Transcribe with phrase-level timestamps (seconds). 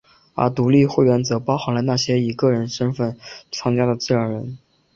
[0.33, 3.15] 而独立会员则包含了那些以个人身份
[3.51, 4.57] 参加的自然人。